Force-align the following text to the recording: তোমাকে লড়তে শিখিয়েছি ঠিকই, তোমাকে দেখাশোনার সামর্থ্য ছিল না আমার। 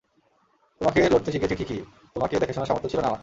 তোমাকে 0.81 0.99
লড়তে 1.09 1.29
শিখিয়েছি 1.31 1.55
ঠিকই, 1.59 1.79
তোমাকে 2.15 2.35
দেখাশোনার 2.39 2.67
সামর্থ্য 2.67 2.89
ছিল 2.89 2.99
না 3.01 3.07
আমার। 3.07 3.19